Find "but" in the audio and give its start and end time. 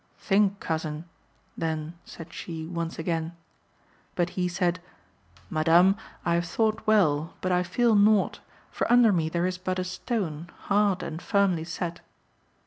4.15-4.31, 7.39-7.51, 9.59-9.77